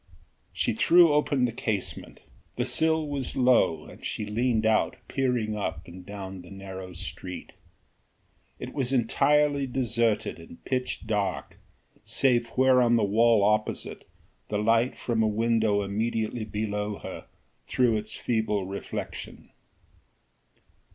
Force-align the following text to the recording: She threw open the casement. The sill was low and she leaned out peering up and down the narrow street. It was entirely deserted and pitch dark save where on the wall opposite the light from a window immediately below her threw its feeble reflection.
She 0.51 0.73
threw 0.73 1.13
open 1.13 1.45
the 1.45 1.51
casement. 1.51 2.21
The 2.55 2.65
sill 2.65 3.07
was 3.07 3.35
low 3.35 3.85
and 3.85 4.03
she 4.03 4.25
leaned 4.25 4.65
out 4.65 4.95
peering 5.07 5.55
up 5.55 5.87
and 5.87 6.03
down 6.03 6.41
the 6.41 6.49
narrow 6.49 6.93
street. 6.93 7.51
It 8.57 8.73
was 8.73 8.91
entirely 8.91 9.67
deserted 9.67 10.39
and 10.39 10.65
pitch 10.65 11.05
dark 11.05 11.59
save 12.03 12.47
where 12.57 12.81
on 12.81 12.95
the 12.95 13.03
wall 13.03 13.43
opposite 13.43 14.09
the 14.49 14.57
light 14.57 14.97
from 14.97 15.21
a 15.21 15.27
window 15.27 15.83
immediately 15.83 16.45
below 16.45 16.97
her 16.97 17.27
threw 17.67 17.95
its 17.95 18.15
feeble 18.15 18.65
reflection. 18.65 19.51